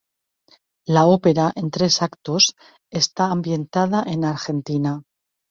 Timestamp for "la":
0.95-1.03